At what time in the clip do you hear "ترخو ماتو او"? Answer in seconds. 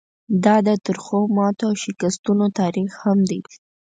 0.85-1.73